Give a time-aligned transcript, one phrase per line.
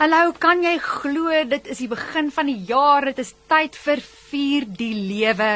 [0.00, 3.04] Hallo, kan jy glo dit is die begin van die jaar.
[3.10, 4.00] Dit is tyd vir
[4.30, 5.48] vier die lewe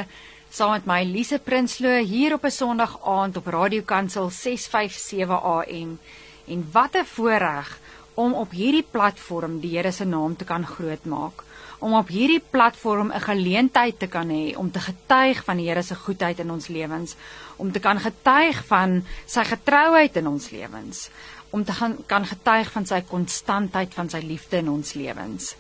[0.53, 5.99] saam met my Lise Prinsloo hier op 'n Sondag aand op Radio Kansel 657 AM.
[6.45, 7.81] En wat 'n voorreg
[8.15, 11.43] om op hierdie platform die Here se naam te kan grootmaak.
[11.79, 15.83] Om op hierdie platform 'n geleentheid te kan hê om te getuig van die Here
[15.83, 17.17] se goedheid in ons lewens,
[17.57, 21.11] om te kan getuig van sy getrouheid in ons lewens
[21.55, 25.53] om te gaan kan getuig van sy konstantheid van sy liefde in ons lewens.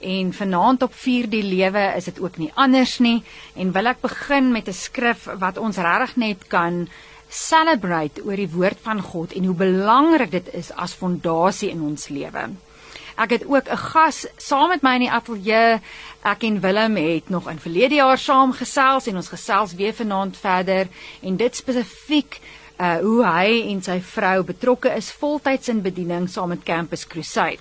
[0.00, 3.18] En vanaand op 4 die lewe is dit ook nie anders nie
[3.58, 6.88] en wil ek begin met 'n skrif wat ons regtig net kan
[7.28, 12.08] celebrate oor die woord van God en hoe belangrik dit is as fondasie in ons
[12.08, 12.50] lewe.
[13.16, 15.80] Ek het ook 'n gas saam met my in die ateljee.
[16.22, 20.36] Ek en Willem het nog in verlede jaar saam gesels en ons gesels weer vanaand
[20.36, 20.88] verder
[21.22, 22.40] en dit spesifiek
[22.80, 27.60] uh hoe hy en sy vrou betrokke is voltyds in bediening saam met Campus Crusade.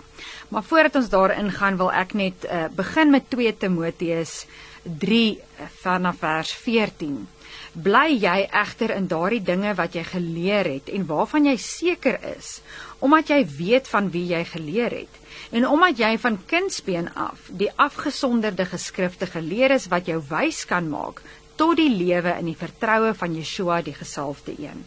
[0.50, 4.46] Maar voordat ons daarin gaan, wil ek net uh begin met 2 Timoteus
[4.84, 7.28] 3 uh, vanaf vers 14.
[7.74, 12.60] Bly jy egter in daardie dinge wat jy geleer het en waarvan jy seker is,
[13.04, 15.20] omdat jy weet van wie jy geleer het
[15.52, 20.90] en omdat jy van kindsbeen af die afgesonderde geskrifte geleer is wat jou wys kan
[20.90, 21.22] maak
[21.60, 24.86] tot die lewe in die vertroue van Yeshua die gesalfde een.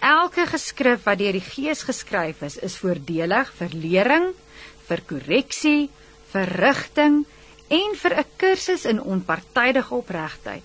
[0.00, 4.30] Elke geskrif wat deur die Gees geskryf is, is voordelig vir lering,
[4.88, 5.90] vir korreksie,
[6.32, 7.18] vir rigting
[7.68, 10.64] en vir 'n kursus in onpartydige opregtheid,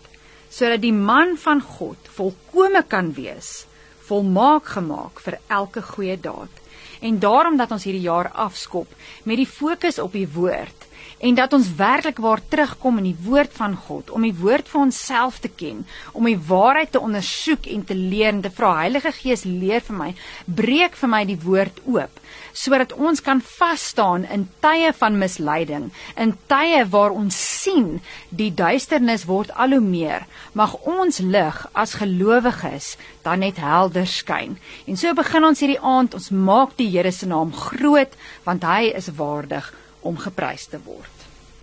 [0.50, 3.66] sodat die man van God volkome kan wees,
[4.08, 6.54] volmaak gemaak vir elke goeie daad.
[7.02, 8.88] En daarom dat ons hierdie jaar afskop
[9.26, 10.85] met die fokus op die woord
[11.26, 14.82] en dat ons werklik waar terugkom in die woord van God om die woord vir
[14.84, 15.82] onsself te ken,
[16.14, 19.98] om die waarheid te ondersoek en te leer en te vra Heilige Gees leer vir
[19.98, 20.12] my,
[20.46, 22.22] breek vir my die woord oop
[22.56, 27.98] sodat ons kan vas staan in tye van misleiding, in tye waar ons sien
[28.30, 30.24] die duisternis word al hoe meer,
[30.54, 32.94] mag ons lig as gelowiges
[33.28, 34.56] dan net helder skyn.
[34.88, 38.94] En so begin ons hierdie aand, ons maak die Here se naam groot want hy
[38.96, 39.74] is waardig
[40.06, 41.15] om geprys te word.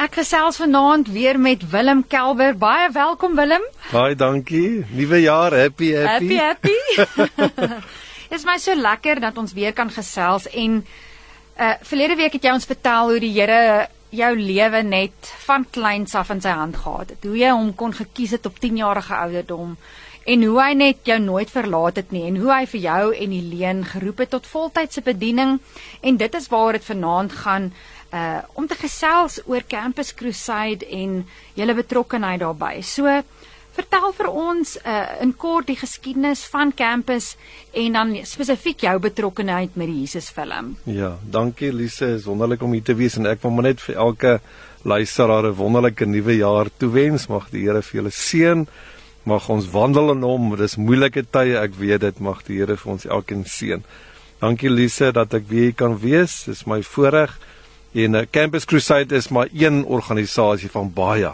[0.02, 2.56] Ek gesels vanaand weer met Willem Kelber.
[2.58, 3.62] Baie welkom Willem.
[3.92, 4.82] Baie dankie.
[4.90, 6.38] Nuwe jaar, happy happy.
[6.40, 7.76] Happy happy.
[8.34, 10.80] Is my so lekker dat ons weer kan gesels en
[11.54, 16.16] uh verlede week het jy ons vertel hoe die Here jou lewe net van kleins
[16.18, 17.22] af in sy hand gehad het.
[17.22, 19.76] Hoe jy hom kon gekies het op 10 jarige ouderdom
[20.22, 23.32] en hoe hy net jou nooit verlaat het nie en hoe hy vir jou en
[23.34, 25.58] Helene geroep het tot voltydse bediening
[26.00, 27.72] en dit is waar dit vanaand gaan
[28.12, 31.22] uh om te gesels oor Campus Crusade en
[31.54, 32.82] julle betrokkeheid daarbey.
[32.82, 33.08] So
[33.72, 37.36] vertel vir ons uh in kort die geskiedenis van Campus
[37.72, 40.76] en dan spesifiek jou betrokkeheid met die Jesus film.
[40.84, 43.96] Ja, dankie Lise, is wonderlik om hier te wees en ek wil maar net vir
[43.96, 44.40] elke
[44.84, 47.28] luisteraar 'n wonderlike nuwe jaar toewens.
[47.28, 48.66] Mag die Here vir julle seën.
[49.24, 50.56] Mag ons wandel in hom.
[50.56, 52.20] Dis moeilike tye, ek weet dit.
[52.20, 53.82] Mag die Here vir ons elkeen seën.
[54.40, 56.44] Dankie Lise dat ek weer hier kan wees.
[56.44, 57.38] Dis my voorreg.
[57.92, 61.30] En uh, Campus Crusade is maar een organisasie van baie.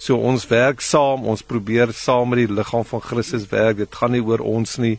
[0.00, 3.78] So ons werk saam, ons probeer saam met die liggaam van Christus werk.
[3.78, 4.96] Dit gaan nie oor ons nie,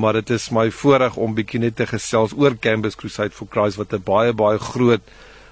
[0.00, 3.78] maar dit is my voorreg om bietjie net te gesels oor Campus Crusade for Christ
[3.78, 5.02] wat 'n baie baie groot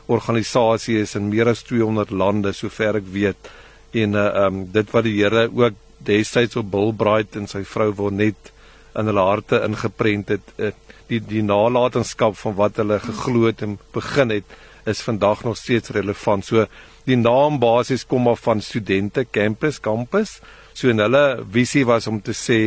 [0.06, 3.50] organisasie is in meer as 200 lande sover ek weet.
[3.92, 7.92] En uh um dit wat die Here ook destyds op Bill Bright en sy vrou
[7.94, 8.53] wil net
[8.97, 10.72] in hulle harte ingeprent het, uh,
[11.09, 14.44] die die nalatenskap van wat hulle geglo het en begin het
[14.88, 16.44] is vandag nog steeds relevant.
[16.44, 16.66] So
[17.09, 20.38] die naam basies kom af van studente campus campus.
[20.75, 22.60] So en hulle visie was om te sê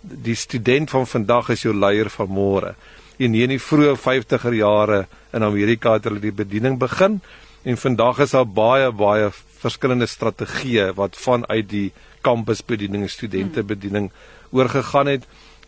[0.00, 2.74] die student van vandag is jou leier van môre.
[3.16, 7.20] En hier in die vroeë 50er jare in Amerika het hulle die bediening begin
[7.64, 9.30] en vandag is daar baie baie
[9.62, 11.88] verskillende strategieë wat vanuit die
[12.24, 14.10] kampusbediening en studentebediening
[14.52, 15.24] oorgegaan het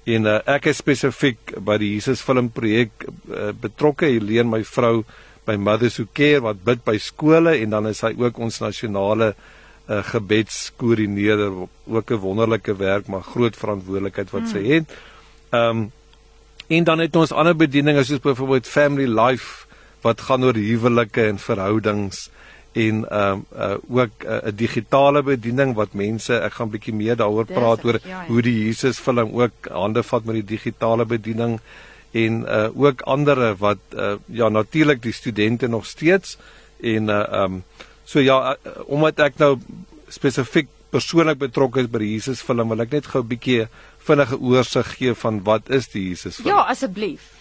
[0.06, 5.00] en uh, ek is spesifiek by die Jesus film projek uh, betrokke Helene my vrou
[5.46, 9.34] by Mothers Who Care wat bid by skole en dan is hy ook ons nasionale
[9.34, 11.52] uh, gebedskoördineerder
[11.86, 14.52] ook 'n wonderlike werk maar groot verantwoordelikheid wat mm.
[14.52, 14.86] sy het.
[15.50, 15.92] Ehm um,
[16.66, 19.66] en dan het ons ander bedieninge soos byvoorbeeld Family Life
[20.02, 22.30] wat gaan oor huwelike en verhoudings
[22.72, 26.94] en ehm um, uh, ook eh, 'n uh, digitale bediening wat mense ek gaan bietjie
[26.94, 28.24] meer daaroor praat oor ja, ja.
[28.26, 31.60] hoe die Jesus film ook hande vat met die digitale bediening
[32.22, 36.38] en uh ook ander wat uh ja natuurlik die studente nog steeds
[36.80, 37.62] en uh um
[38.04, 39.56] so ja uh, omdat ek nou
[40.08, 43.68] spesifiek persoonlik betrokke is by die Jesus film wil ek net gou 'n bietjie
[44.06, 46.48] vinnige oorsig gee van wat is die Jesus film.
[46.54, 47.32] Ja asseblief.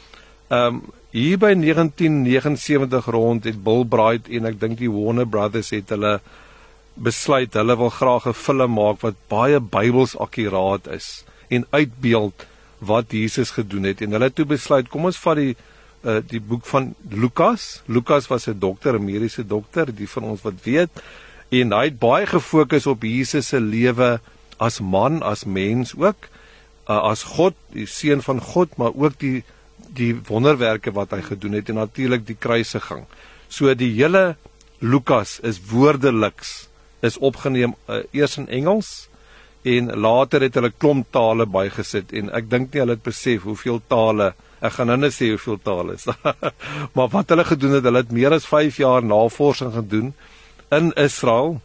[0.50, 0.82] Um,
[1.12, 6.20] hier by 1979 rond het Bill Bright en ek dink die Warner Brothers het hulle
[6.96, 12.46] besluit hulle wil graag 'n film maak wat baie Bybels akkuraat is en uitbeeld
[12.86, 15.56] wat Jesus gedoen het en hulle het toe besluit kom ons vat die
[16.06, 17.82] uh, die boek van Lukas.
[17.90, 21.02] Lukas was 'n dokter, 'n mediese dokter, die van ons wat weet
[21.50, 24.20] en hy het baie gefokus op Jesus se lewe
[24.58, 26.30] as man, as mens ook,
[26.88, 29.44] uh, as God, die seun van God, maar ook die
[29.96, 33.06] die wonderwerke wat hy gedoen het en natuurlik die kruisiging.
[33.48, 34.36] So die hele
[34.80, 36.68] Lukas is woordeliks
[37.06, 39.08] is opgeneem uh, eers in Engels
[39.66, 43.82] en later het hulle klomp tale bygesit en ek dink nie hulle het besef hoeveel
[43.90, 44.34] tale
[44.66, 46.08] ek gaan nou net sê hoeveel tale is.
[46.96, 50.14] maar wat hulle gedoen het, hulle het meer as 5 jaar navorsing gedoen
[50.74, 51.60] in Israel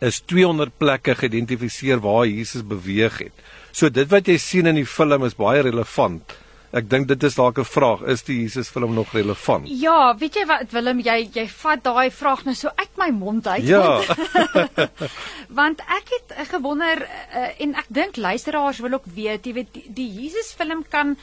[0.00, 3.44] is 200 plekke geïdentifiseer waar Jesus beweeg het.
[3.72, 6.34] So dit wat jy sien in die film is baie relevant.
[6.70, 9.66] Ek dink dit is dalk 'n vraag, is die Jesus film nog relevant?
[9.66, 13.46] Ja, weet jy wat Willem, jy jy vat daai vraag nou so uit my mond
[13.46, 13.66] uit.
[13.66, 13.98] Ja.
[13.98, 14.78] Want,
[15.60, 19.86] want ek het gewonder uh, en ek dink luisteraars wil ook weet, jy weet die,
[19.88, 21.16] die Jesus film kan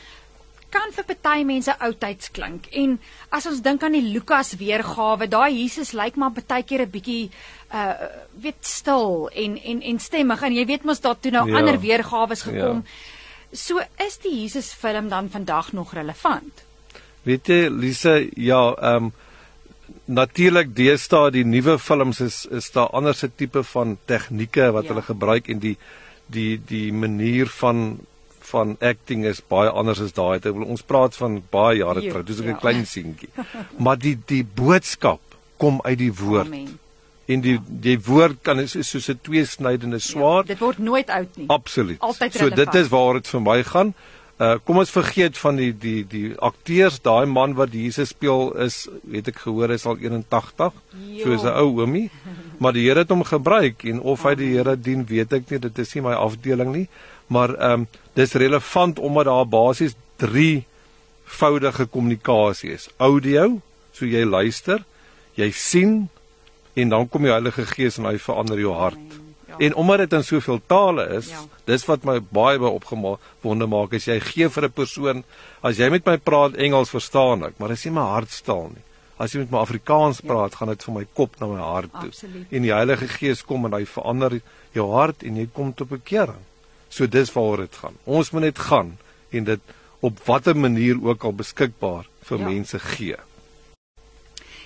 [0.70, 2.68] kan vir party mense oudtyds klink.
[2.76, 3.00] En
[3.32, 7.32] as ons dink aan die Lukas weergawe, daai Jesus lyk maar partykeer 'n bietjie
[7.72, 7.94] uh
[8.36, 11.58] weet stil en en en stemmig en jy weet mos daar toe nou ja.
[11.58, 12.84] ander weergawe gekom.
[12.84, 13.16] Ja.
[13.52, 16.64] So is die Jesus film dan vandag nog relevant?
[17.24, 19.14] Weet jy Lise, ja, ehm um,
[20.08, 24.90] natuurlik deesdae die nuwe films is is daar anderse tipe van tegnieke wat ja.
[24.92, 25.78] hulle gebruik en die
[26.32, 28.00] die die manier van
[28.48, 30.40] van acting is baie anders as daai.
[30.40, 32.26] Ek wil ons praat van baie jare terug.
[32.28, 32.60] Dis 'n ja.
[32.64, 33.30] klein seentjie.
[33.78, 35.20] Maar die die boodskap
[35.58, 36.48] kom uit die woord.
[36.48, 36.80] Amen.
[37.28, 40.48] En die die woord kan is, is soos 'n tweesnydende swaard.
[40.48, 41.48] Ja, dit word nooit oud nie.
[41.48, 42.00] Absoluut.
[42.32, 43.94] So dit is waar dit vir my gaan.
[44.38, 48.88] Uh kom ons vergeet van die die die akteurs, daai man wat Jesus speel is,
[49.04, 50.74] weet ek gehoor is al 81.
[51.10, 51.24] Jo.
[51.24, 52.10] So is 'n ou oomie.
[52.60, 55.60] Maar die Here het hom gebruik en of hy die Here dien, weet ek nie.
[55.60, 56.88] Dit is nie my afdeling nie.
[57.28, 60.66] Maar ehm um, dis relevant omdat daar basies 3
[61.26, 62.90] voudige kommunikasie is.
[62.98, 64.86] Audio, so jy luister,
[65.36, 66.10] jy sien
[66.78, 68.98] en dan kom die Heilige Gees en hy verander jou hart.
[68.98, 69.62] Amen.
[69.66, 71.42] En omdat dit in soveel tale is, ja.
[71.66, 75.24] dis wat my baie by opgewonde maak as jy gee vir 'n persoon,
[75.62, 78.84] as jy met my praat Engels verstaan ek, maar dis nie my hartstaal nie.
[79.18, 80.28] As jy met my Afrikaans ja.
[80.30, 80.58] praat, ja.
[80.58, 82.12] gaan dit van my kop na my hart toe.
[82.14, 82.46] Absoluut.
[82.52, 84.42] En die Heilige Gees kom en hy verander
[84.74, 86.44] jou hart en jy kom tot bekering.
[86.90, 87.98] So dis waaroor dit gaan.
[88.06, 88.98] Ons moet net gaan
[89.32, 89.62] en dit
[90.06, 92.46] op watter manier ook al beskikbaar vir ja.
[92.46, 93.18] mense gee.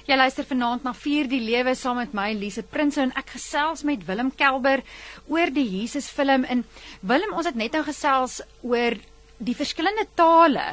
[0.08, 3.84] Jy luister vanaand na Vier die Lewe saam met my Lise Prinsloo en ek gesels
[3.86, 4.82] met Willem Kelber
[5.30, 6.64] oor die Jesus film en
[7.06, 8.98] Willem ons het net nou gesels oor
[9.42, 10.64] die verskillende tale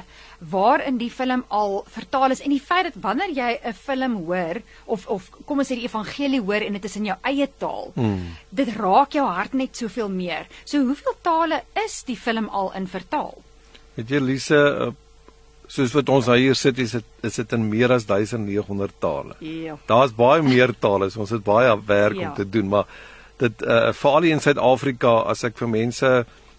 [0.53, 4.61] waarin die film al vertaal is en die feit dat wanneer jy 'n film hoor
[4.87, 7.93] of of kom ons sê die evangelie hoor en dit is in jou eie taal
[7.95, 8.37] hmm.
[8.51, 10.47] dit raak jou hart net soveel meer.
[10.65, 13.37] So hoeveel tale is die film al in vertaal?
[13.97, 14.93] Het jy Lise uh,
[15.69, 19.37] soos wat ons hier sit is dit is dit in meer as 1900 tale.
[19.45, 19.77] Ja.
[19.87, 22.31] Daar's baie meer tale, so ons het baie werk ja.
[22.31, 22.89] om te doen, maar
[23.39, 26.13] dit uh veral in Suid-Afrika as ek vir mense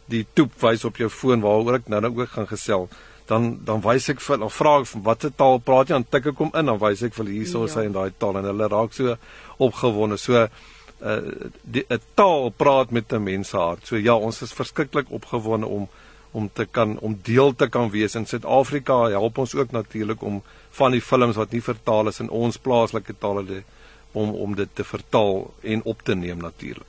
[0.10, 2.88] die toep wys op jou foon waaroor ek nou nou ook gaan gesel,
[3.30, 6.32] dan dan wys ek vir of vra ek van watter taal praat jy dan tik
[6.32, 7.74] ek kom in dan wys ek vir hierso ja.
[7.74, 9.18] sy in daai taal en hulle raak so
[9.58, 10.18] opgewonde.
[10.18, 11.22] So uh
[11.64, 13.88] die 'n taal praat met 'n mens se hart.
[13.88, 15.90] So ja, ons is verskriklik opgewonde om
[16.32, 20.42] om te kan om deel te kan wees in Suid-Afrika help ons ook natuurlik om
[20.78, 23.64] van die films wat nie vertaal is in ons plaaslike tale
[24.12, 26.88] om om dit te vertaal en op te neem natuurlik.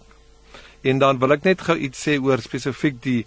[0.82, 3.24] En dan wil ek net gou iets sê oor spesifiek die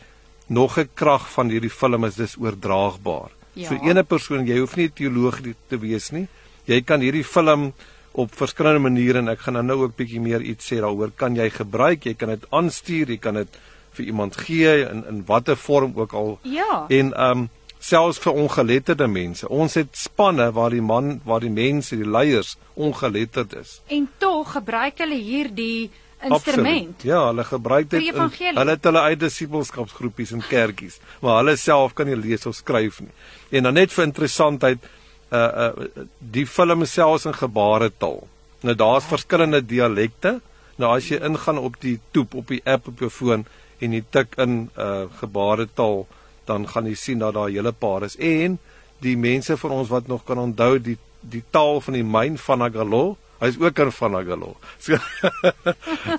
[0.48, 3.32] nog 'n krag van hierdie film is dis oordraagbaar.
[3.54, 3.70] Ja.
[3.70, 6.28] So ene persoon, jy hoef nie teoloog te wees nie.
[6.66, 7.74] Jy kan hierdie film
[8.12, 11.50] op verskillende maniere en ek gaan nou ook bietjie meer iets sê daaroor kan jy
[11.50, 12.06] gebruik.
[12.06, 13.58] Jy kan dit aanstuur, jy kan dit
[13.94, 16.40] vir iemand gee in in watter vorm ook al.
[16.42, 16.86] Ja.
[16.88, 17.50] En ehm um,
[17.84, 19.50] selfs vir ongeletterde mense.
[19.50, 23.82] Ons het spanne waar die man, waar die mense, die leiers ongeletterd is.
[23.92, 25.92] En tog gebruik hulle hierdie
[26.24, 26.96] instrument.
[26.96, 27.04] Absoluut.
[27.04, 31.96] Ja, hulle gebruik dit in hulle het hulle eie disipelskapsgroepies en kerkies, maar hulle self
[31.98, 33.12] kan nie lees of skryf nie.
[33.52, 34.88] En dan net vir interessantheid,
[35.34, 38.22] uh uh die film selfs in gebaretaal.
[38.64, 40.38] Nou daar's verskillende dialekte.
[40.80, 43.46] Nou as jy ingaan op die toep op die app op jou foon,
[43.84, 46.06] en jy tik in uh, gebaretaal
[46.50, 48.60] dan gaan jy sien dat daar 'n hele paar is en
[49.00, 52.62] die mense van ons wat nog kan onthou die die taal van die myn van
[52.62, 54.98] Agalo hy's ook in van Agalo so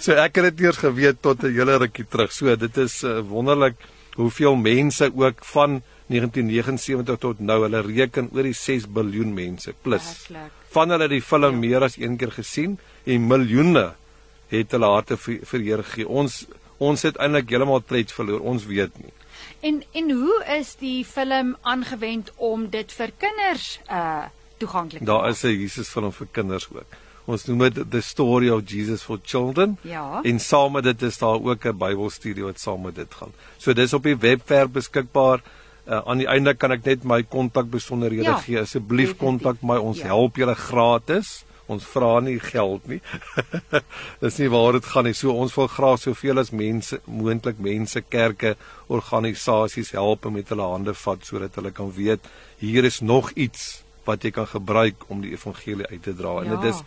[0.00, 3.20] so ek het dit eers geweet tot 'n hele rukkie terug so dit is uh,
[3.20, 3.76] wonderlik
[4.14, 10.04] hoeveel mense ook van 1979 tot nou hulle reken oor die 6 biljoen mense plus.
[10.28, 10.52] Werklik.
[10.74, 11.60] Van hulle het die film ja.
[11.62, 13.86] meer as een keer gesien en miljoene
[14.52, 16.06] het hulle harte vir vir Here gegee.
[16.06, 16.44] Ons
[16.78, 18.40] ons het eintlik heeltemal tred verloor.
[18.40, 19.12] Ons weet nie.
[19.60, 24.24] En en hoe is die film aangewend om dit vir kinders uh
[24.58, 25.30] toeganklik te Daar maak?
[25.30, 26.86] is 'n Jesus film vir kinders ook.
[27.26, 29.78] Ons noem dit The Story of Jesus for Children.
[29.82, 30.20] Ja.
[30.22, 33.32] En saam met dit is daar ook 'n Bybelstudie wat saam met dit gaan.
[33.58, 35.42] So dis op die webwerf beskikbaar.
[35.88, 38.60] Uh, aan die einde kan ek net my kontakbesonderhede Ja, gee.
[38.60, 39.76] Asseblief kontak my.
[39.76, 40.04] Ons Ja.
[40.06, 41.44] help julle gratis.
[41.66, 43.00] Ons vra nie geld nie.
[44.22, 45.14] Dis nie waar dit gaan nie.
[45.16, 48.54] So ons wil graag soveel as mense moontlik mense, kerke,
[48.92, 52.28] organisasies help en met hulle hande vat sodat hulle kan weet
[52.60, 56.42] hier is nog iets wat jy kan gebruik om die evangelie uit te dra.
[56.42, 56.60] En Ja.
[56.60, 56.82] dit is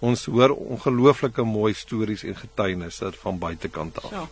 [0.00, 4.10] ons hoor ongelooflike mooi stories en getuienisse van buitekant af.
[4.10, 4.28] So.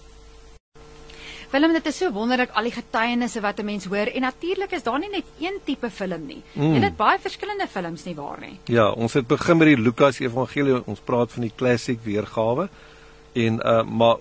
[1.53, 4.83] Willem, dit is so wonderlik al die getuienisse wat 'n mens hoor en natuurlik is
[4.83, 6.43] daar nie net een tipe film nie.
[6.53, 6.75] Mm.
[6.75, 8.59] Jy het baie verskillende films nie waar nie.
[8.65, 10.87] Ja, ons het begin met die Lukas Evangelie.
[10.87, 12.69] Ons praat van die klassiek weergawe.
[13.33, 14.17] En uh maar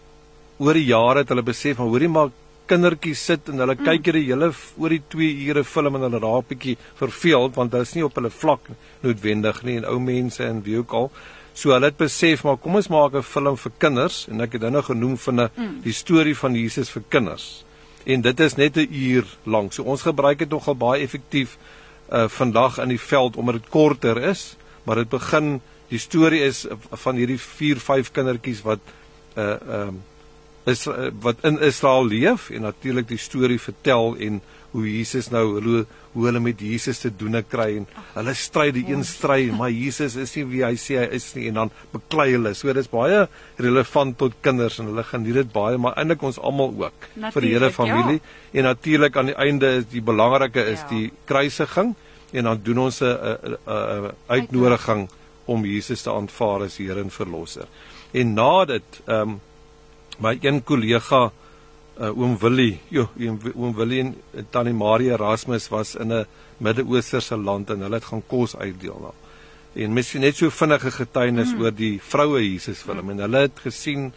[0.57, 2.29] oor die jare het hulle besef van hoorie maar
[2.65, 3.85] kindertjies sit en hulle mm.
[3.85, 7.87] kyk hierdie hele oor die 2 ure film en hulle raak bietjie verveeld want hulle
[7.87, 8.69] is nie op hulle vlak
[9.03, 11.11] noodwendig nie en ou mense en wie ook al.
[11.53, 14.61] So hulle het besef maar kom ons maak 'n film vir kinders en ek het
[14.61, 15.81] dit nou genoem van 'n mm.
[15.83, 17.65] die storie van Jesus vir kinders.
[18.05, 19.73] En dit is net 'n uur lank.
[19.73, 21.57] So ons gebruik dit nogal baie effektief
[22.11, 26.65] uh vandag in die veld omdat dit korter is, maar dit begin die storie is
[26.91, 28.79] van hierdie 4, 5 kindertjies wat
[29.37, 30.01] uh ehm um,
[30.65, 34.41] is uh, wat in Israel leef en natuurlik die storie vertel en
[34.73, 38.85] hoe Jesus nou hoe, hoe hulle met Jesus te doen kry en hulle stry die
[38.89, 42.31] een stry maar Jesus is nie wie hy sê hy is nie en dan beklei
[42.31, 42.53] hulle.
[42.57, 43.27] So dis baie
[43.61, 47.53] relevant tot kinders en hulle geniet dit baie maar eintlik ons almal ook vir die
[47.53, 47.83] hele Natuurlijk, ja.
[47.83, 48.21] familie
[48.53, 50.89] en natuurlik aan die einde is die belangrike is Ja.
[50.89, 51.95] die kruisiging
[52.33, 55.09] en dan doen ons 'n uitnodiging
[55.45, 57.67] om Jesus te aanvaar as Here en verlosser.
[58.11, 59.41] En na dit ehm um,
[60.19, 61.31] my een kollega
[61.99, 63.07] uh, oom Willie, jo,
[63.53, 66.25] oom Willie en uh, tannie Maria Erasmus was in 'n
[66.57, 69.19] Midde-Oosterse land en hulle het gaan kos uitdeel daar.
[69.73, 71.61] En miskien net so vinnige getuienis mm.
[71.61, 74.13] oor die vroue Jesus film en hulle het gesien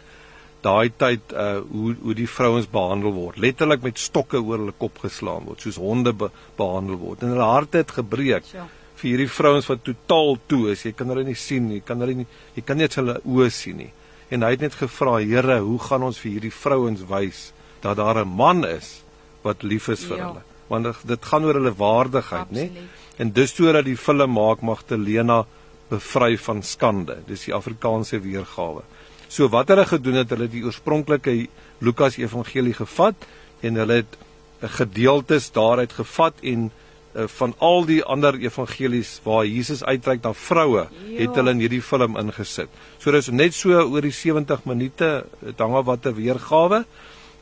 [0.61, 4.97] daai tyd uh hoe hoe die vrouens behandel word letterlik met stokke oor hulle kop
[5.03, 8.65] geslaan word soos honde be, behandel word en hulle harte het gebreek So.
[8.97, 12.01] vir hierdie vrouens wat totaal toe is jy kan hulle nie sien nie jy kan
[12.01, 13.91] hulle nie jy kan net hulle oë sien nie
[14.29, 18.17] en hy het net gevra Here hoe gaan ons vir hierdie vrouens wys dat daar
[18.25, 19.03] 'n man is
[19.43, 20.27] wat lief is vir Ja.
[20.27, 20.41] hulle?
[20.67, 22.69] Want dit- gaan oor hulle waardigheid nê
[23.17, 25.45] en dus toe dat die film maak Magdalena
[25.89, 27.17] bevry van skande.
[27.27, 28.81] Dis die Afrikaanse weergawe.
[29.29, 31.47] So wat hulle gedoen het, hulle die oorspronklike
[31.79, 33.15] Lukas Evangelie gevat
[33.61, 34.17] en hulle het
[34.61, 36.71] gedeeltes daaruit gevat en
[37.13, 41.19] van al die ander evangelies waar Jesus uitreik na vroue, Ja.
[41.19, 42.69] het hulle in hierdie film ingesit.
[42.99, 46.85] So dis net so oor die 70 minute, dit hang af wat 'n weergawe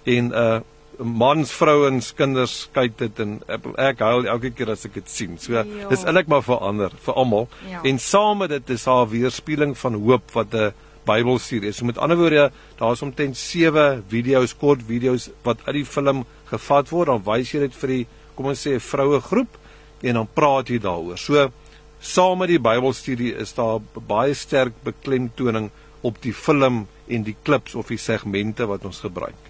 [0.05, 0.59] en uh
[0.97, 3.41] mans, vrouens, kinders kyk dit en
[3.77, 5.37] ek, huil elke keer as ek dit sien.
[5.37, 5.63] So Ja.
[5.89, 7.49] dis eintlik maar vir ander, vir almal.
[7.69, 7.81] Ja.
[7.83, 10.71] En saam met dit is daar weerspieëling van hoop wat 'n
[11.05, 11.77] Bybelstudie is.
[11.77, 16.89] So met ander woorde, daar's omtrent 7 video's, kort video's wat uit die film gevat
[16.89, 17.07] word.
[17.07, 19.57] Dan wys jy dit vir die kom ons sê 'n vroue groep
[20.01, 21.17] en dan praat jy daaroor.
[21.17, 21.51] So
[21.99, 27.75] saam met die Bybelstudie is daar baie sterk beklemtoning op die film en die klips
[27.75, 29.41] of die segmente wat ons gebruik.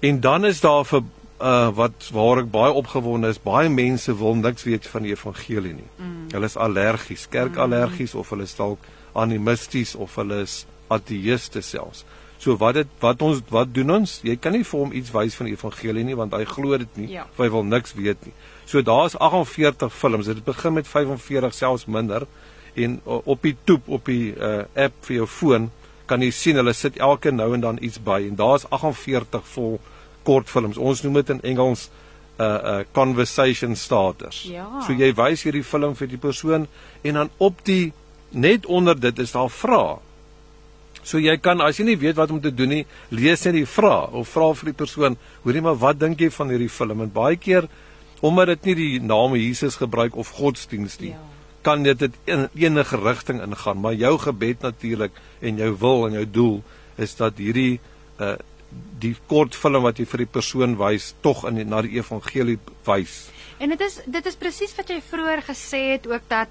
[0.00, 1.02] En dan is daar vir
[1.42, 5.74] uh wat waar ek baie opgewonde is, baie mense wil niks weet van die evangelie
[5.74, 5.88] nie.
[5.98, 6.28] Mm.
[6.32, 8.20] Hulle is allergies, kerkallergies mm.
[8.20, 10.62] of hulle is dalk animisties of hulle is
[10.94, 12.04] ateïste selfs.
[12.44, 14.18] So wat dit wat ons wat doen ons?
[14.26, 16.98] Jy kan nie vir hom iets wys van die evangelie nie want hy glo dit
[17.00, 17.06] nie.
[17.14, 17.24] Ja.
[17.38, 18.34] Hy wil niks weet nie.
[18.68, 20.28] So daar's 48 films.
[20.28, 22.28] Dit begin met 45 selfs minder
[22.74, 25.70] en uh, op die toep op die uh, app vir jou foon
[26.10, 29.78] kan jy sien hulle sit elke nou en dan iets by en daar's 48 vol
[30.28, 30.76] kortfilms.
[30.76, 31.88] Ons noem dit in Engels
[32.34, 34.42] uh uh conversation starters.
[34.50, 34.66] Ja.
[34.84, 36.66] So jy wys hierdie film vir die persoon
[37.02, 37.92] en dan op die
[38.34, 40.02] net onder dit is daar vrae.
[41.04, 43.66] So jy kan as jy nie weet wat om te doen nie, lees net die
[43.68, 47.02] vrae of vra vir die persoon, hoorie maar wat dink jy van hierdie film?
[47.04, 47.68] En baie keer
[48.24, 51.20] omdat dit nie die naam Jesus gebruik of godsdienst nie, Ja.
[51.62, 56.12] kan dit dit in enige rigting ingaan, maar jou gebed natuurlik en jou wil en
[56.12, 56.62] jou doel
[56.96, 57.80] is dat hierdie
[58.18, 58.36] uh
[58.98, 62.56] die kort film wat jy vir die persoon wys tog in die, na die evangelie
[62.86, 63.28] wys.
[63.62, 66.48] En dit is dit is presies wat jy vroeër gesê het ook dat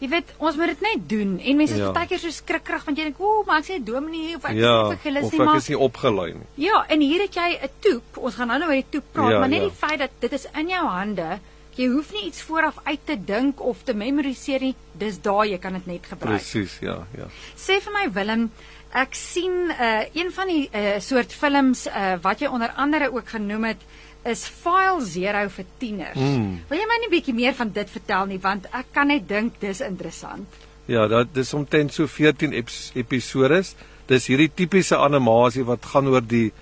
[0.00, 1.92] Jy weet, ons moet dit net doen en mense is Ja.
[1.92, 4.82] baie keer so skrikkerig want jy dink, "Ooh, maar ek sê dominee of ek Ja,
[4.90, 6.46] is vergelis of nie, ek maar is nie opgelei nie.
[6.66, 8.16] Ja, en hier het jy 'n toep.
[8.16, 9.68] Ons gaan nou nou oor die toep praat, Ja, maar net ja.
[9.68, 11.38] die feit dat dit is in jou hande.
[11.76, 14.74] Jy hoef nie iets vooraf uit te dink of te memoriseer nie.
[14.92, 16.36] Dis daar, jy kan dit net gebruik.
[16.38, 17.24] Presies, ja, ja.
[17.56, 18.50] Sê vir my Willem,
[18.92, 23.28] ek sien uh een van die uh soort films uh wat jy onder andere ook
[23.28, 23.78] genoem het
[24.24, 26.16] is File Zero vir tieners.
[26.18, 26.60] Mm.
[26.68, 29.28] Wil jy my net 'n bietjie meer van dit vertel nie want ek kan net
[29.28, 30.46] dink dis interessant.
[30.86, 33.74] Ja, dit dis omtrent so 14 eps- episodes.
[34.06, 36.52] Dis hierdie tipiese animasie wat gaan oor die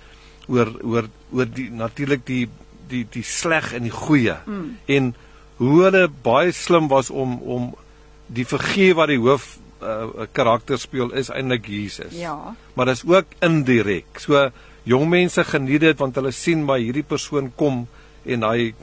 [0.47, 2.49] oor oor oor die natuurlik die
[2.89, 4.37] die die sleg en die goeie.
[4.45, 4.77] Mm.
[4.87, 5.15] En
[5.57, 7.75] hoe hulle baie slim was om om
[8.27, 12.13] die figuur wat die hoof uh, karakter speel is eintlik Jesus.
[12.15, 12.55] Ja.
[12.73, 14.19] Maar dis ook indirek.
[14.19, 14.49] So
[14.85, 17.87] jong mense geniet dit want hulle sien maar hierdie persoon kom
[18.25, 18.73] en hy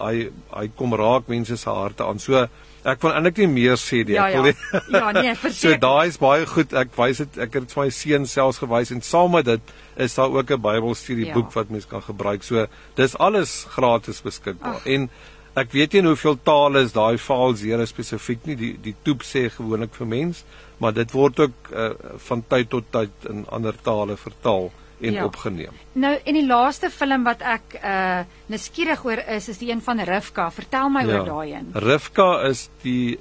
[0.00, 2.18] hy hy kom raak mense se harte aan.
[2.18, 2.46] So
[2.84, 4.14] ek wil eintlik nie meer sê nie.
[4.14, 4.42] Ja, ja.
[4.42, 4.54] nie-
[4.92, 5.78] Ja, nee, So verseker.
[5.80, 6.72] daai is baie goed.
[6.72, 9.60] Ek wys dit ek het dit vir my seun selfs gewys en saam met dit
[10.00, 11.34] is daar ook 'n Bybelstudie Ja.
[11.34, 12.42] boek wat mens kan gebruik.
[12.42, 12.66] So
[12.96, 14.80] dis alles gratis beskikbaar.
[14.86, 15.10] En
[15.56, 18.56] ek weet nie hoeveel tale is daai files hier spesifiek nie.
[18.56, 20.44] Die die toep sê gewoonlik vir mens,
[20.78, 25.24] maar dit word ook uh, van tyd tot tyd in ander tale vertaal en Ja.
[25.24, 25.72] opgeneem.
[25.92, 30.00] Nou en die laaste film wat ek uh nuuskierig oor is is die een van
[30.00, 30.50] Rivka.
[30.50, 31.70] Vertel my oor daai een.
[31.74, 33.18] Rivka is die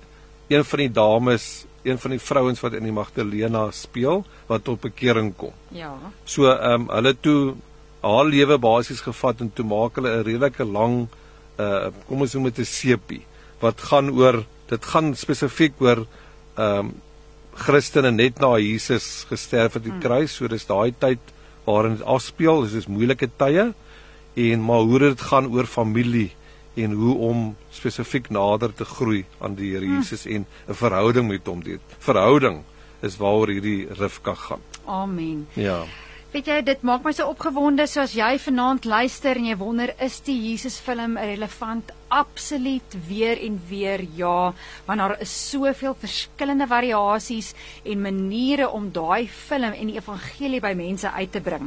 [0.47, 4.81] een van die dames, een van die vrouens wat in die Magdalena speel wat op
[4.81, 5.53] bekering kom.
[5.69, 5.93] Ja.
[6.25, 7.55] So ehm um, hulle toe
[8.01, 11.07] haar lewe basies gevat en toe maak hulle 'n redelike lang
[11.59, 13.25] uh kom ons noem dit 'n sepie
[13.59, 16.05] wat gaan oor dit gaan spesifiek oor
[16.55, 16.93] ehm um,
[17.59, 21.19] Christene net na Jesus gesterf het op die kruis, so dis daai tyd
[21.69, 23.71] waarin dit afspeel, dis is moeilike tye
[24.39, 26.31] en maar hoe dit gaan oor familie
[26.79, 31.47] en hoe om spesifiek nader te groei aan die Here Jesus en 'n verhouding met
[31.47, 31.81] hom dit.
[31.99, 32.61] Verhouding
[33.01, 34.61] is waaroor hierdie Rivka gaan.
[34.85, 35.47] Amen.
[35.53, 35.83] Ja.
[36.29, 40.19] Weet jy, dit maak my so opgewonde soos jy vanaand luister en jy wonder is
[40.27, 41.89] die Jesus film relevant?
[42.13, 44.51] Absoluut weer en weer ja,
[44.85, 50.75] want daar is soveel verskillende variasies en maniere om daai film en die evangelie by
[50.77, 51.65] mense uit te bring.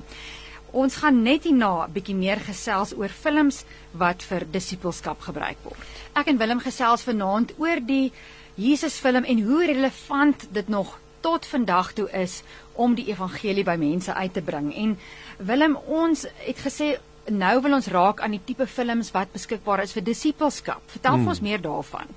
[0.71, 3.65] Ons gaan net hierna 'n bietjie meer gesels oor films
[3.99, 5.83] wat vir disippelskap gebruik word.
[6.15, 8.13] Ek en Willem gesels vanaand oor die
[8.55, 12.43] Jesus film en hoe relevant dit nog tot vandag toe is
[12.75, 14.71] om die evangelie by mense uit te bring.
[14.77, 14.99] En
[15.39, 16.95] Willem, ons het gesê
[17.31, 20.83] nou wil ons raak aan die tipe films wat beskikbaar is vir disippelskap.
[20.91, 21.29] Vertel hmm.
[21.29, 22.09] ons meer daarvan.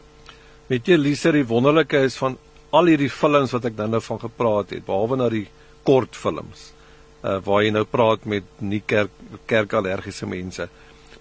[0.69, 2.39] Weet jy Lisa, die wonderlike is van
[2.75, 5.45] al hierdie films wat ek nou nou van gepraat het, behalwe nou die
[5.85, 6.71] kortfilms.
[7.25, 9.13] Uh waar jy nou praat met nie kerk
[9.49, 10.67] kerkallergiese mense.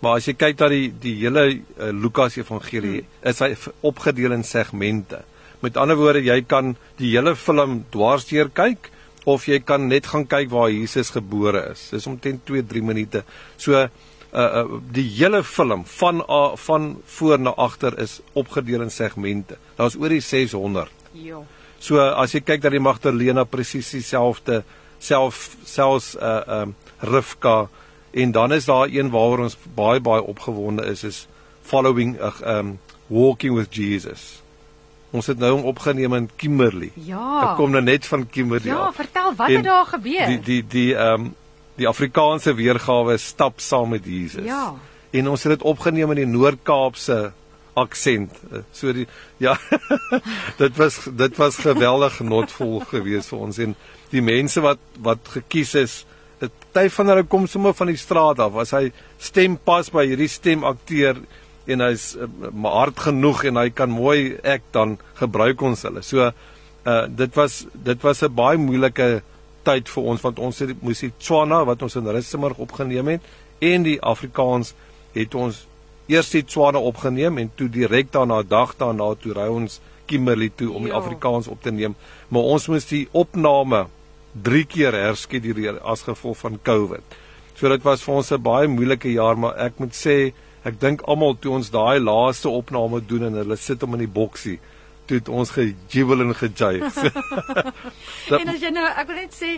[0.01, 3.29] Maar as jy kyk na die die hele uh, Lukas evangelie, hmm.
[3.31, 3.53] is hy
[3.93, 5.23] opgedeel in segmente.
[5.65, 8.91] Met ander woorde, jy kan die hele film dwarsdeur kyk
[9.25, 11.89] of jy kan net gaan kyk waar Jesus gebore is.
[11.95, 13.25] Dis omtrent 2-3 minute.
[13.57, 13.89] So uh,
[14.35, 19.59] uh die hele film van uh, van voor na agter is opgedeel in segmente.
[19.77, 20.91] Daar's oor die 600.
[21.13, 21.43] Ja.
[21.79, 24.63] So as jy kyk dat die Magdalena presies dieselfde
[24.99, 27.69] self selfs uh um Rivka
[28.15, 31.27] en dan is daar een waaroor ons baie baie opgewonde is is
[31.63, 34.44] following uh, um walking with Jesus.
[35.15, 36.91] Ons het nou hom opgeneem in Kimberley.
[37.07, 37.27] Ja.
[37.51, 38.97] Ek kom nou net van Kimberley Ja, af.
[38.99, 40.27] vertel wat het daar gebeur?
[40.33, 41.33] Die die die ehm um,
[41.79, 44.45] die Afrikaanse weergawe stap saam met Jesus.
[44.47, 44.75] Ja.
[45.11, 47.33] En ons het dit opgeneem in die Noord-Kaapse
[47.75, 48.31] aksent.
[48.53, 49.07] Eh, So die
[49.43, 49.57] ja.
[50.63, 53.75] dit was dit was geweldig genotvol geweest vir ons en
[54.15, 55.97] die mense wat wat gekies is,
[56.43, 58.55] dit party van hulle kom sommer van die straat af.
[58.55, 61.19] As hy stem pas by hierdie stemakteur
[61.67, 66.03] en hy's uh, maar hard genoeg en hy kan mooi ek dan gebruik ons hulle.
[66.03, 66.31] So
[66.85, 69.23] uh dit was dit was 'n baie moeilike
[69.65, 73.23] tyd vir ons want ons het moes die Tswana wat ons in Rustenburg opgeneem het
[73.59, 74.75] en die Afrikaans
[75.15, 75.67] het ons
[76.07, 80.71] eers die Tswana opgeneem en toe direk daarna dag daarna toe ry ons Kimberley toe
[80.73, 80.99] om die Ja.
[80.99, 81.95] Afrikaans op te neem
[82.29, 83.87] maar ons moes die opname
[84.43, 87.03] 3 keer herskeduleer as gevolg van COVID.
[87.55, 90.33] So dit was vir ons 'n baie moeilike jaar maar ek moet sê
[90.65, 94.15] ek dink almal toe ons daai laaste opname doen en hulle sit hom in die
[94.21, 94.59] boksie
[95.07, 96.95] toe het ons gejubel en gejuig.
[98.41, 99.51] En as jy nou, ek wil net sê,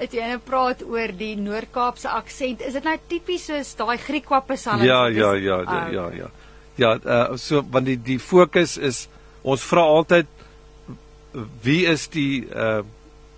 [0.00, 4.40] as jy nou praat oor die Noord-Kaapse aksent, is dit nou tipies soos daai Griekwa
[4.48, 4.86] psalms?
[4.88, 6.30] Ja, ja, ja, ja, Ah, ja, ja.
[6.76, 9.06] Ja, uh, so want die die fokus is
[9.44, 10.26] ons vra altyd
[11.64, 12.82] wie is die uh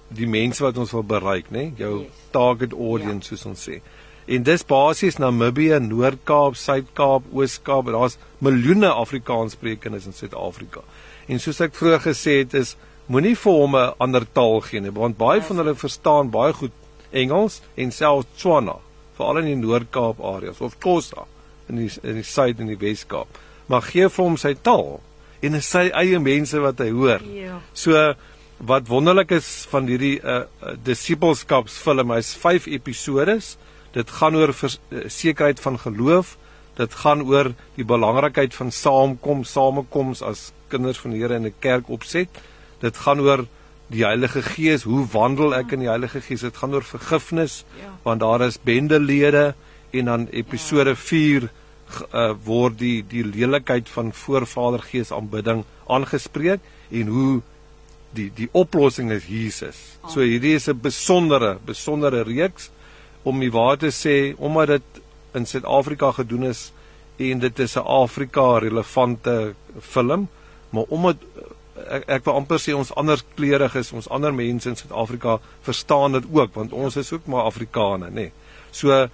[0.08, 1.66] die mense wat ons wil bereik, né?
[1.76, 2.20] Jou Yes.
[2.32, 3.82] target audience soos ons sê.
[4.28, 10.82] En dis basies Namibië, Noord-Kaap, Suid-Kaap, Oos-Kaap, daar's miljoene Afrikaans sprekendes in Suid-Afrika.
[11.32, 12.74] En soos ek vroeër gesê het, is
[13.08, 16.76] moenie vir hom 'n ander taal gee nie, want baie van hulle verstaan baie goed
[17.10, 18.76] Engels en selfs Tswana,
[19.16, 21.24] veral in die Noord-Kaap areas of Xhosa
[21.68, 23.28] in die in die Suid en die Wes-Kaap.
[23.68, 25.00] Maar gee vir hom sy taal
[25.40, 27.24] en is sy eie mense wat hy hoor.
[27.32, 27.60] Ja.
[27.72, 28.14] So
[28.58, 33.56] wat wonderlik is van hierdie uh, uh, disipelskapsfilm, hy's 5 episodes.
[33.92, 36.36] Dit gaan oor vers, uh, sekerheid van geloof.
[36.76, 41.54] Dit gaan oor die belangrikheid van saamkom, samekoms as kinders van die Here in 'n
[41.60, 42.28] kerk opset.
[42.80, 43.46] Dit gaan oor
[43.88, 44.82] die Heilige Gees.
[44.82, 46.40] Hoe wandel ek in die Heilige Gees?
[46.40, 47.88] Dit gaan oor vergifnis Ja.
[48.02, 49.54] want daar is bendelede
[49.90, 51.48] en dan episode 4
[52.12, 57.40] uh, word die die lelikheid van voorvadergees aanbidding aangespreek en hoe
[58.12, 59.98] die die oplossing is Jesus.
[60.08, 62.70] So hierdie is 'n besondere besondere reeks
[63.28, 65.02] om die waar te sê omdat dit
[65.38, 66.68] in Suid-Afrika gedoen is
[67.18, 70.28] en dit is 'n Afrika relevante film,
[70.70, 71.16] maar omdat
[71.86, 76.24] ek, ek wil amper sê ons ander kleuriges, ons ander mense in Suid-Afrika verstaan dit
[76.32, 78.14] ook want ons is ook maar Afrikane, nê.
[78.14, 78.32] Nee.
[78.70, 79.08] So uh,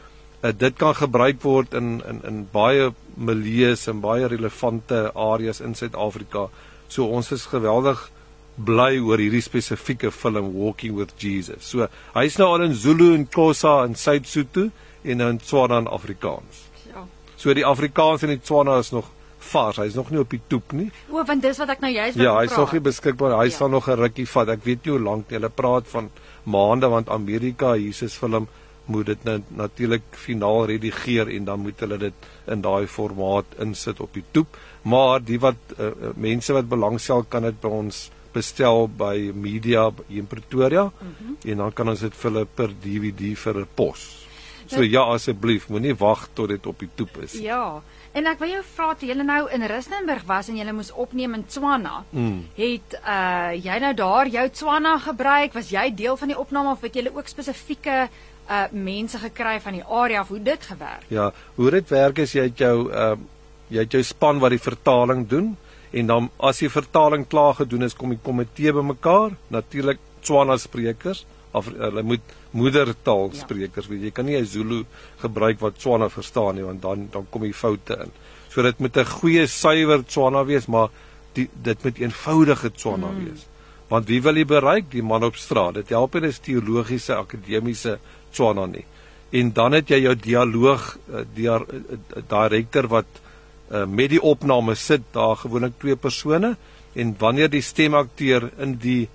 [0.53, 6.49] dit kan gebruik word in in in baie milieus en baie relevante areas in Suid-Afrika.
[6.89, 8.11] So ons is geweldig
[8.57, 11.65] bly oor hierdie spesifieke film Walking with Jesus.
[11.67, 14.69] So hy's nou al in Zulu en Xhosa en Suid-Sotho
[15.05, 16.63] en nou in Tswana en Afrikaans.
[16.93, 17.05] Ja.
[17.37, 19.11] So die Afrikaans en die Tswana is nog
[19.45, 19.77] vars.
[19.83, 20.91] Hy's nog nie op die toep nie.
[21.11, 23.39] O, want dis wat ek nou juist Ja, wou hy's nog nie beskikbaar.
[23.43, 23.57] Hy Ja.
[23.59, 24.49] sal nog 'n rukkie vat.
[24.49, 25.31] Ek weet nie hoe lank.
[25.31, 26.11] Hulle praat van
[26.45, 28.49] maande want Amerika Jesus film
[28.87, 32.13] moet dit nou natuurlik finaal redigeer en dan moet hulle dit
[32.47, 34.57] in daai formaat insit op die toep.
[34.83, 40.27] Maar die wat uh, mense wat belangstel kan dit by ons bestel by Media in
[40.27, 41.51] Pretoria mm -hmm.
[41.51, 44.27] en dan kan ons dit vir hulle per DVD vir 'n pos.
[44.67, 47.33] So Dit- ja asseblief, moenie wag tot dit op die toep is.
[47.33, 47.83] Ja.
[48.15, 51.35] En ek wil jou vra toe julle nou in Rustenburg was en julle moes opneem
[51.35, 52.05] in Tswana.
[52.11, 52.45] Mm.
[52.55, 55.53] Het uh jy nou daar jou Tswana gebruik?
[55.53, 58.09] Was jy deel van die opname of het julle ook spesifieke
[58.49, 61.05] uh mense gekry van die area of hoe dit gewerk?
[61.09, 63.17] Ja, hoe dit werk is jy het jou uh,
[63.69, 65.57] jy het jou span wat die vertaling doen
[65.95, 71.25] en dan as die vertaling klaar gedoen is, kom die komitee bymekaar, natuurlik Tswana sprekers
[71.55, 73.39] of hulle moet moedertaal Ja.
[73.39, 74.03] sprekers wees.
[74.03, 74.85] Jy kan nie 'n Zulu
[75.23, 78.11] gebruik wat Tswana verstaan nie want dan dan kom die foute in.
[78.49, 80.89] So dit moet 'n goeie suiwer Tswana wees, maar
[81.33, 83.25] die dit moet eenvoudige Tswana mm.
[83.25, 83.47] wees.
[83.89, 84.91] Want wie wil jy bereik?
[84.91, 85.75] Die man op straat.
[85.75, 87.99] Dit help nie is teologiese akademiese
[88.33, 88.85] Tswana nie.
[89.31, 91.61] En dan het jy jou dialoog uh, die uh,
[92.29, 93.07] direkteur wat
[93.75, 96.55] uh, met die opname sit, daar gewoonlik twee persone
[96.95, 99.09] en wanneer die stemakteur in die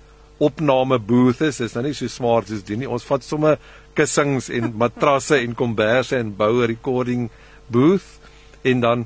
[0.44, 2.88] opname booth is, is nou nie so smart soos die nie.
[2.88, 3.60] Ons vat sommer
[3.98, 7.30] kussings en matrasse en komberse en bou 'n recording
[7.68, 8.20] booth
[8.64, 9.06] en dan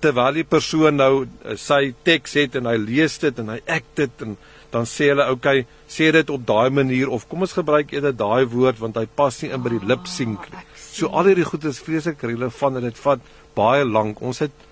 [0.00, 3.96] terwyl die persoon nou uh, sy teks het en hy lees dit en hy act
[4.00, 4.36] dit en
[4.74, 8.44] dan sê hulle okay, sê dit op daai manier of kom ons gebruik eerder daai
[8.50, 10.64] woord want hy pas nie in by die lip sync nie.
[10.94, 13.20] So al hierdie goed is vreeslik relevant en dit vat
[13.54, 14.22] baie lank.
[14.22, 14.64] Ons het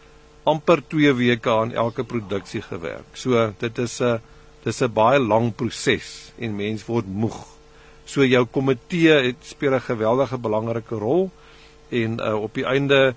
[0.45, 3.15] amper 2 weke aan elke produksie gewerk.
[3.15, 4.21] So dit is 'n
[4.65, 7.47] dis 'n baie lang proses en mens word moeg.
[8.05, 11.31] So jou komitee het speel 'n geweldige belangrike rol
[11.91, 13.15] en uh, op die einde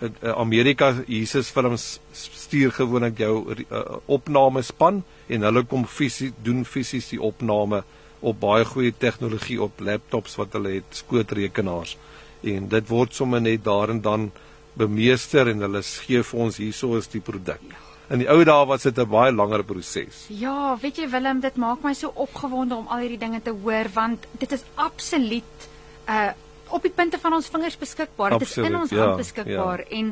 [0.00, 7.08] uh, Amerika Jesus films stuur gewoonlik jou uh, opnamespan en hulle kom fisies doen fisies
[7.08, 7.82] die opname
[8.20, 11.96] op baie goeie tegnologie op laptops wat hulle het skootrekenaars
[12.42, 14.30] en dit word sommer net daar en dan
[14.78, 17.62] bemeester en hulle gee vir ons hierso is die produk.
[18.08, 20.26] In die ou dae was dit 'n baie langer proses.
[20.28, 23.88] Ja, weet jy Willem, dit maak my so opgewonde om al hierdie dinge te hoor
[23.92, 25.68] want dit is absoluut
[26.08, 26.32] uh
[26.70, 28.38] op die punte van ons vingers beskikbaar.
[28.38, 30.04] Dit is in ons ja, hand beskikbaar en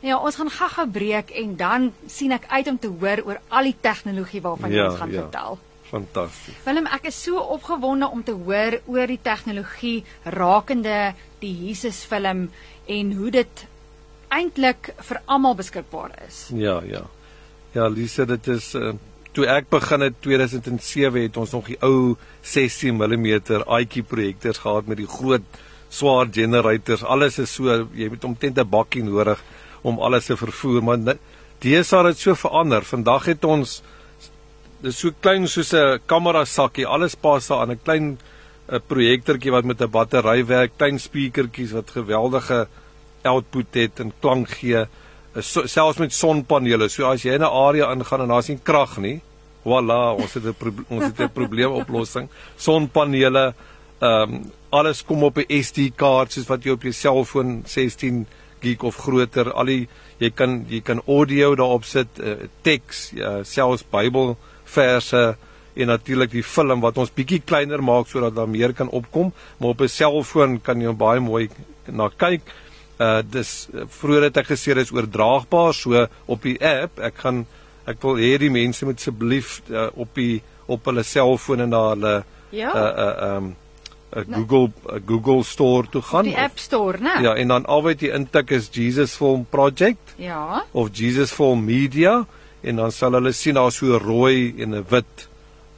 [0.00, 3.40] nou ja, ons gaan gaga breek en dan sien ek uit om te hoor oor
[3.48, 5.22] al die tegnologie waarvan jy Ja, ons gaan ja.
[5.22, 5.58] vertel.
[5.90, 6.54] Fantasties.
[6.64, 12.50] Willem, ek is so opgewonde om te hoor oor die tegnologie rakende die Jesus film
[12.86, 13.66] en hoe dit
[14.34, 16.48] eintlik vir almal beskikbaar is.
[16.54, 17.04] Ja, ja.
[17.74, 18.92] Ja, Lise, dit is uh,
[19.34, 23.26] toe ek begin het 2007 het ons nog die ou 16 mm
[23.66, 25.46] aitjie projektors gehad met die groot
[25.90, 27.02] swaar generators.
[27.02, 29.42] Alles is so, jy moet omtrent 'n bakkie nodig
[29.82, 31.18] om alles te vervoer, maar
[31.62, 32.82] deesdae het so verander.
[32.82, 33.82] Vandag het ons
[34.82, 36.86] dis so klein soos 'n kamera sakkie.
[36.86, 38.18] Alles pas daar aan 'n klein
[38.68, 42.68] 'n projektortjie wat met 'n battery werk, klein speakertjies wat geweldige
[43.24, 44.84] output het en klank gee.
[45.40, 46.88] So, selfs met sonpanele.
[46.88, 49.20] So as jy in 'n area ingaan en daar's nie krag nie,
[49.64, 52.28] voilà, ons het 'n ons het 'n probleemoplossing.
[52.56, 53.54] Sonpanele,
[54.00, 58.26] ehm um, alles kom op 'n SD kaart soos wat jy op jou selfoon 16
[58.60, 59.52] gig of groter.
[59.52, 65.36] Al die jy kan jy kan audio daarop sit, uh, teks, ja, selfs Bybel verse
[65.74, 69.68] en natuurlik die film wat ons bietjie kleiner maak sodat daar meer kan opkom, maar
[69.74, 71.48] op 'n selfoon kan jy baie mooi
[71.86, 72.40] na kyk.
[73.00, 76.98] Uh dis vroeër het ek gesê dis oordraagbaar so op die app.
[77.02, 77.46] Ek gaan
[77.86, 81.82] ek wil hê die mense moet asseblief uh, op die op hulle selfoon en na
[81.90, 82.14] hulle
[82.54, 82.70] Ja.
[82.70, 83.56] uh uh um
[84.14, 86.24] 'n Google a Google store toe gaan.
[86.24, 87.20] Die App Store, né?
[87.22, 90.64] Ja, en dan al wat jy intik is Jesus Film Project Ja.
[90.72, 92.24] of Jesus Film Media
[92.62, 95.28] en dan sal hulle sien daar so rooi en 'n wit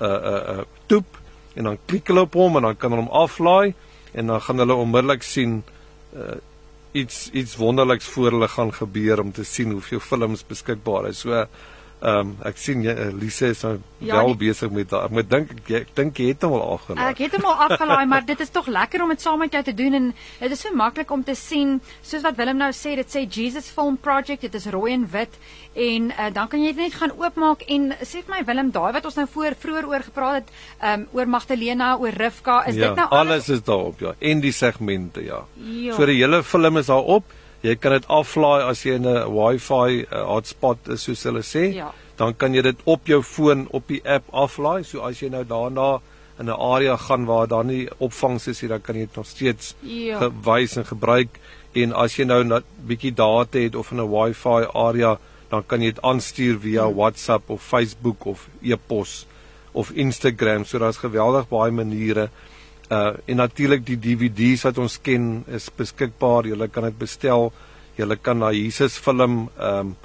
[0.01, 1.07] uh uh uh toep
[1.55, 3.75] en dan klik hulle op hom en dan kan hulle hom aflaai
[4.13, 5.63] en dan gaan hulle onmiddellik sien
[6.15, 6.37] uh
[6.97, 11.21] iets iets wonderliks voor hulle gaan gebeur om te sien hoeveel films beskikbaar is.
[11.25, 11.47] So
[12.01, 15.09] ehm um, ek sien uh, Lise is nou Ja, wel besig met daai.
[15.09, 17.05] Ek dink ek ek dink jy het hom al afgelaai.
[17.09, 19.63] Ek het hom al afgelaai, maar dit is tog lekker om dit saam met jou
[19.65, 22.93] te doen en dit is so maklik om te sien, soos wat Willem nou sê,
[23.01, 25.39] dit sê Jesus Film Project, dit is rooi en wit
[25.73, 28.93] en uh, dan kan jy dit net gaan oopmaak en sê vir my Willem, daai
[28.99, 30.53] wat ons nou voor vroeër oor gepraat het,
[30.93, 34.53] um, oor Magdalena, oor Rivka, is ja, dit nou alles is daarop ja en die
[34.53, 35.41] segmente ja.
[35.57, 35.97] Ja.
[35.97, 37.33] So die hele film is daarop.
[37.63, 41.75] Jy kan dit aflaai as jy in 'n Wi-Fi uh, hotspot is soos hulle sê.
[41.75, 41.93] Ja.
[42.17, 44.85] Dan kan jy dit op jou foon op die app aflaai.
[44.85, 46.01] So as jy nou daarna
[46.39, 49.27] in 'n area gaan waar daar nie opvangs is nie, dan kan jy dit nog
[49.27, 50.19] steeds Ja.
[50.19, 51.29] gewys en gebruik.
[51.75, 55.19] En as jy nou 'n bietjie data het of in 'n Wi-Fi area,
[55.51, 56.95] dan kan jy dit aanstuur via Hmm.
[56.97, 59.27] WhatsApp of Facebook of e-pos
[59.73, 60.65] of Instagram.
[60.65, 62.29] So daar's geweldig baie maniere.
[62.91, 66.47] Uh en natuurlik die DVD's wat ons ken is beskikbaar.
[66.47, 67.53] Jy kan dit bestel.
[67.97, 69.97] Jy kan na jesusfilm um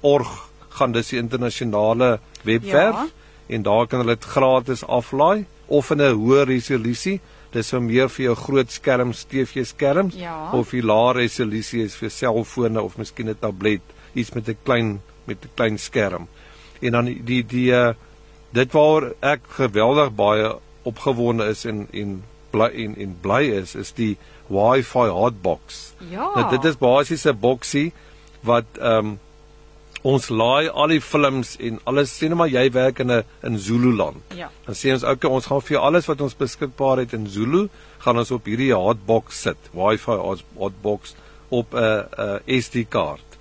[0.00, 3.06] .org gaan dis die internasionale webwerf Ja.
[3.46, 7.20] en daar kan hulle dit gratis aflaai of in 'n hoë resolusie.
[7.52, 10.50] Dis vir meer vir jou groot skerms, TV skerms Ja.
[10.52, 13.82] of die lae resolusie is vir selfone of miskien 'n tablet,
[14.14, 16.26] iets met 'n klein met 'n klein skerm.
[16.80, 17.92] En dan die die, die uh,
[18.52, 22.22] dit waar ek geweldig baie opgewonde is en en
[22.54, 24.14] bly en en bly is is die
[24.46, 25.94] Wi-Fi hotbox.
[26.10, 26.30] Ja.
[26.34, 27.92] Nou dit is basies 'n boksie
[28.42, 29.18] wat ehm um,
[30.04, 33.58] ons laai al die films en alles sê net maar jy werk in 'n in
[33.58, 34.20] Zululand.
[34.36, 34.50] Ja.
[34.66, 37.68] Dan sê ons okay, ons gaan vir alles wat ons beskikbaar het in Zulu,
[37.98, 41.14] gaan ons op hierdie hotbox sit, Wi-Fi hot- hotbox
[41.48, 43.38] op 'n 'n SD kaart.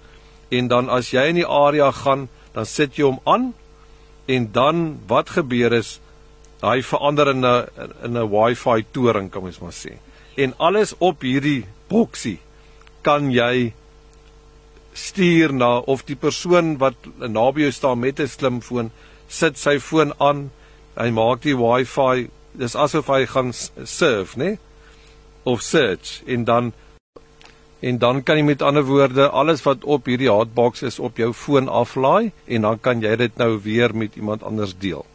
[0.49, 3.53] En dan as jy in die area gaan, dan sit jy hom aan
[4.25, 5.99] en dan wat gebeur is
[6.63, 7.67] hy verander in 'n
[8.03, 9.97] in 'n Wi-Fi toring kan mens maar sê.
[10.35, 12.39] En alles op hierdie boksie
[13.01, 13.73] kan jy
[14.93, 18.91] stuur na of die persoon wat naby jou staan met 'n slimfoon
[19.27, 20.51] sit sy foon aan,
[20.95, 24.57] hy maak die Wi-Fi, dis asof hy gaan surf, né?
[25.43, 26.73] Of search en dan
[27.81, 31.33] en dan kan jy met ander woorde alles wat op hierdie hotbox is op jou
[31.33, 35.05] foon aflaai en dan kan jy dit nou weer met iemand anders deel.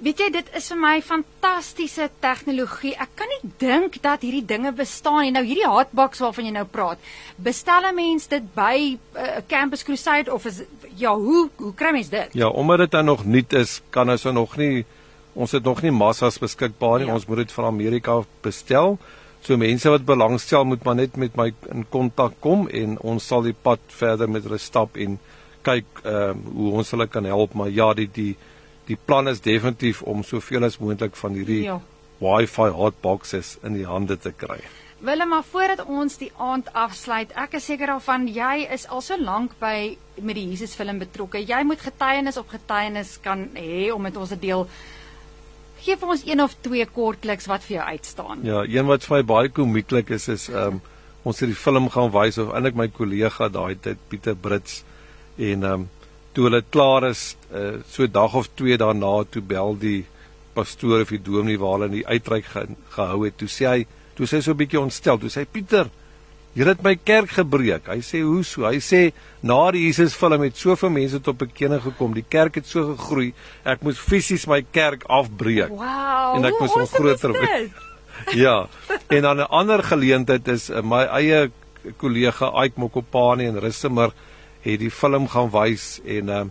[0.00, 2.94] Weet jy, dit is vir my fantastiese tegnologie.
[2.96, 5.32] Ek kan nie dink dat hierdie dinge bestaan nie.
[5.34, 7.02] Nou hierdie hotbox waarvan jy nou praat.
[7.36, 10.62] Bestel 'n mens dit by uh, Campus Crusade of is
[10.96, 12.32] ja, hoe hoe kry mens dit?
[12.32, 14.86] Ja, omdat dit nou nog nuut is, kan ons nou nog nie
[15.34, 17.06] ons het nog nie massas beskikbaar nie.
[17.06, 17.14] Ja.
[17.14, 18.98] Ons moet dit van Amerika bestel.
[19.42, 23.42] So mense wat belangstel moet maar net met my in kontak kom en ons sal
[23.42, 25.18] die pad verder met hulle stap en
[25.62, 28.36] kyk ehm uh, hoe ons hulle kan help, maar ja, die die
[28.90, 31.80] die plan is definitief om soveel as moontlik van hierdie Ja.
[32.20, 34.60] Wi-Fi hotboxes in die hande te kry.
[35.00, 39.16] Willem, maar voordat ons die aand afsluit, ek is seker daarvan jy is al so
[39.16, 41.40] lank by met die Jesus film betrokke.
[41.40, 44.66] Jy moet getuienis op getuienis kan hê om met ons te deel.
[45.80, 48.44] Gee vir ons een of twee kortliks wat vir jou uitstaan.
[48.44, 50.82] Ja, een wat vir my baie komieklik is is ehm um,
[51.22, 54.82] ons het die film gaan wys of eintlik my kollega daai tyd Pieter Brits
[55.38, 55.88] en ehm um,
[56.32, 60.04] toe hulle klaar is uh, so dag of twee daarna toe bel die
[60.54, 62.66] pastoor of die dominee waar hulle die uitreik ge,
[62.96, 63.38] gehou het.
[63.40, 63.80] Toe sê hy,
[64.18, 65.18] toe sê hy so 'n bietjie ontstel.
[65.18, 65.90] Toe sê hy Pieter,
[66.54, 67.86] jy het my kerk gebreek.
[67.88, 68.66] Hy sê hoe so?
[68.66, 69.12] Hy sê
[69.42, 72.14] na die Jesus film het soveel mense tot bekering gekom.
[72.14, 73.32] Die kerk het so gegroei.
[73.64, 75.70] Ek moes fisies my kerk afbreek.
[75.70, 76.36] Wow.
[76.36, 77.70] En ek moes hom groter dit?
[78.36, 78.68] Ja.
[79.08, 81.50] En dan 'n ander geleentheid is uh, my eie
[81.96, 84.12] kollega Ike Mokopane in Rissemer
[84.60, 86.42] het die film gaan wys en uh,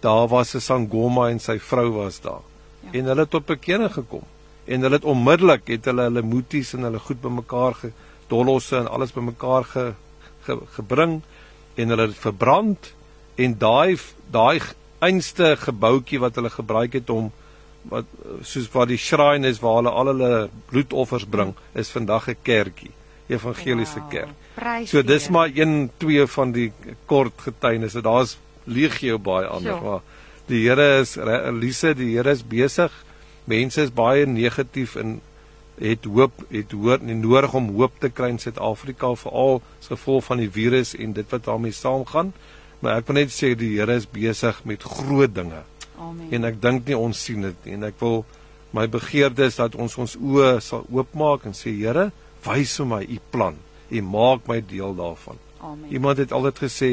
[0.00, 2.42] daar was 'n Sangoma en sy vrou was daar.
[2.42, 2.52] Ja.
[2.82, 2.98] Ja.
[2.98, 4.22] En hulle het tot bekering gekom.
[4.64, 9.12] En hulle het onmiddellik het hulle hulle moeties en hulle goed bymekaar gedollosse en alles
[9.12, 9.92] bymekaar ge,
[10.46, 11.20] ge, gebring
[11.74, 12.92] en hulle het verbrand
[13.34, 13.98] en daai
[14.30, 14.60] daai
[15.02, 17.30] einste gebouetjie wat hulle gebruik het om
[17.90, 18.06] wat
[18.46, 22.92] soos waar die shrine is waar hulle al hulle bloedoffers bring is vandag 'n kerkie
[23.26, 24.34] evangeliese Wow, kerk.
[24.62, 26.70] Prys So dis maar een twee van die
[27.10, 28.02] kort getuienisse.
[28.04, 29.80] Daar's legio baie ander, Ja.
[29.80, 30.00] maar
[30.46, 32.92] die Here is Elise, die Here is besig.
[33.44, 35.20] Mense is baie negatief en
[35.80, 40.24] het hoop, het hoor nie nodig om hoop te kry in Suid-Afrika veral as gevolg
[40.24, 42.32] van die virus en dit wat daarmee saamgaan.
[42.82, 45.62] Maar ek wil net sê die Here is besig met groot dinge
[45.98, 46.28] Amen.
[46.34, 48.24] en ek dink nie ons sien dit nie en ek wil
[48.74, 52.10] my begeerte is dat ons ons oë sal oopmaak en sê Here,
[52.44, 53.56] wys vir my u plan
[53.92, 55.38] en maak my deel daarvan.
[55.60, 55.90] Amen.
[55.92, 56.92] Iemand het altyd gesê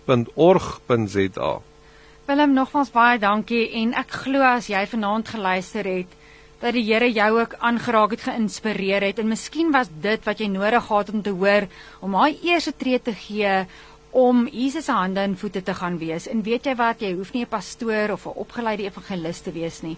[0.06, 1.60] willemk@cccsa.org.za.
[2.26, 6.14] Willem, nogmaals baie dankie en ek glo as jy vanaand geluister het
[6.58, 10.48] dat die Here jou ook aangeraak het, geïnspireer het en miskien was dit wat jy
[10.48, 11.68] nodig gehad om te hoor
[12.00, 13.66] om daai eerste tree te gee
[14.10, 16.26] om Jesus se hande en voete te gaan wees.
[16.26, 19.82] En weet jy wat, jy hoef nie 'n pastoor of 'n opgeleide evangelis te wees
[19.82, 19.96] nie.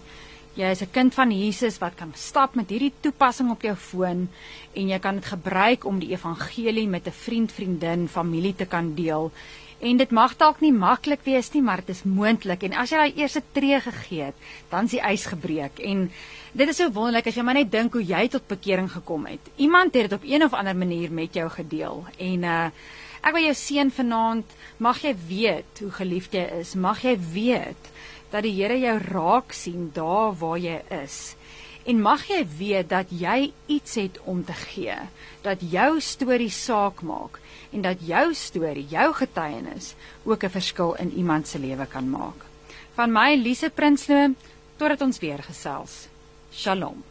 [0.55, 4.29] Jy is 'n kind van Jesus wat kan stap met hierdie toepassing op jou foon
[4.73, 8.93] en jy kan dit gebruik om die evangelie met 'n vriend, vriendin, familie te kan
[8.95, 9.31] deel.
[9.79, 12.65] En dit mag dalk nie maklik wees nie, maar dit is moontlik.
[12.67, 15.79] En as jy daai eerste tree gegee het, dan is die ys gebreek.
[15.79, 16.09] En
[16.51, 19.51] dit is so wonderlik as jy maar net dink hoe jy tot bekering gekom het.
[19.55, 22.03] Iemand het dit op een of ander manier met jou gedeel.
[22.17, 22.65] En uh
[23.19, 26.69] ek wil jou seën vanaand, mag jy weet hoe geliefd jy is.
[26.79, 27.89] Mag jy weet
[28.31, 31.35] dat die Here jou raak sien daar waar jy is.
[31.83, 34.95] En mag jy weet dat jy iets het om te gee,
[35.43, 41.11] dat jou storie saak maak en dat jou storie, jou getuienis ook 'n verskil in
[41.11, 42.45] iemand se lewe kan maak.
[42.93, 44.33] Van my Lise Prinsloo,
[44.77, 46.07] totdat ons weer gesels.
[46.51, 47.08] Shalom.